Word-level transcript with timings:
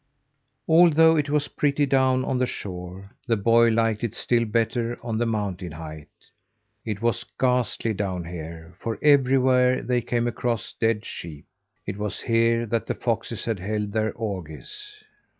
Although 0.67 1.15
it 1.15 1.29
was 1.29 1.47
pretty 1.47 1.85
down 1.85 2.25
on 2.25 2.39
the 2.39 2.47
shore, 2.47 3.11
the 3.27 3.37
boy 3.37 3.67
liked 3.69 4.03
it 4.03 4.15
still 4.15 4.45
better 4.45 4.97
on 5.03 5.19
the 5.19 5.27
mountain 5.27 5.73
height. 5.73 6.09
It 6.83 7.03
was 7.03 7.23
ghastly 7.39 7.93
down 7.93 8.23
here; 8.25 8.73
for 8.79 8.97
everywhere 9.03 9.83
they 9.83 10.01
came 10.01 10.25
across 10.25 10.73
dead 10.73 11.05
sheep. 11.05 11.45
It 11.85 11.97
was 11.97 12.21
here 12.21 12.65
that 12.65 12.87
the 12.87 12.95
foxes 12.95 13.45
had 13.45 13.59
held 13.59 13.91
their 13.91 14.11
orgies. 14.13 14.91